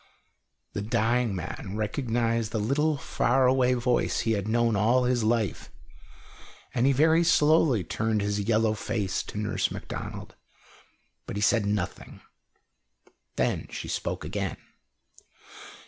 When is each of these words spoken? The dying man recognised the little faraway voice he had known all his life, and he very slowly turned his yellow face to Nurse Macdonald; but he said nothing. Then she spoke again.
The 0.73 0.81
dying 0.81 1.35
man 1.35 1.73
recognised 1.75 2.51
the 2.51 2.59
little 2.59 2.97
faraway 2.97 3.75
voice 3.75 4.21
he 4.21 4.31
had 4.31 4.47
known 4.47 4.75
all 4.75 5.03
his 5.03 5.23
life, 5.23 5.71
and 6.73 6.87
he 6.87 6.91
very 6.91 7.23
slowly 7.23 7.83
turned 7.83 8.23
his 8.23 8.39
yellow 8.39 8.73
face 8.73 9.21
to 9.21 9.37
Nurse 9.37 9.69
Macdonald; 9.69 10.35
but 11.27 11.35
he 11.35 11.41
said 11.43 11.67
nothing. 11.67 12.21
Then 13.35 13.67
she 13.69 13.87
spoke 13.87 14.25
again. 14.25 14.57